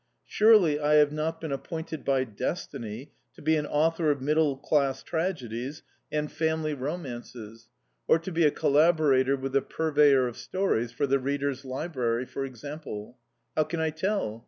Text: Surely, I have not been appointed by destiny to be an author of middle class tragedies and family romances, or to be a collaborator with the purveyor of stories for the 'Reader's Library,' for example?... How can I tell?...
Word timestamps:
Surely, 0.25 0.79
I 0.79 0.95
have 0.95 1.11
not 1.11 1.39
been 1.39 1.51
appointed 1.51 2.03
by 2.03 2.23
destiny 2.23 3.11
to 3.35 3.41
be 3.43 3.55
an 3.55 3.67
author 3.67 4.09
of 4.09 4.19
middle 4.19 4.57
class 4.57 5.03
tragedies 5.03 5.83
and 6.11 6.31
family 6.31 6.73
romances, 6.73 7.69
or 8.07 8.17
to 8.17 8.31
be 8.31 8.43
a 8.43 8.49
collaborator 8.49 9.37
with 9.37 9.51
the 9.51 9.61
purveyor 9.61 10.27
of 10.27 10.37
stories 10.37 10.91
for 10.91 11.05
the 11.05 11.19
'Reader's 11.19 11.65
Library,' 11.65 12.25
for 12.25 12.45
example?... 12.45 13.19
How 13.55 13.63
can 13.65 13.79
I 13.79 13.91
tell?... 13.91 14.39